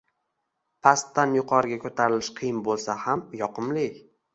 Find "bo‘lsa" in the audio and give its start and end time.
2.71-3.01